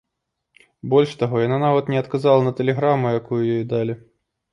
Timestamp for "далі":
3.75-3.93